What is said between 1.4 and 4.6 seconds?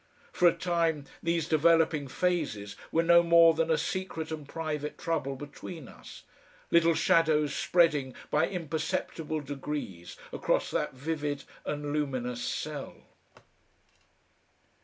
developing phases were no more than a secret and